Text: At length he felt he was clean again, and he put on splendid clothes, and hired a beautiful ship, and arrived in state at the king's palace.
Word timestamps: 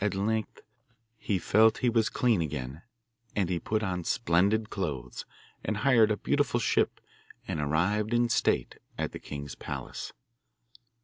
At 0.00 0.14
length 0.14 0.60
he 1.16 1.40
felt 1.40 1.78
he 1.78 1.90
was 1.90 2.08
clean 2.10 2.40
again, 2.40 2.82
and 3.34 3.48
he 3.48 3.58
put 3.58 3.82
on 3.82 4.04
splendid 4.04 4.70
clothes, 4.70 5.24
and 5.64 5.78
hired 5.78 6.12
a 6.12 6.16
beautiful 6.16 6.60
ship, 6.60 7.00
and 7.48 7.60
arrived 7.60 8.14
in 8.14 8.28
state 8.28 8.76
at 8.96 9.10
the 9.10 9.18
king's 9.18 9.56
palace. 9.56 10.12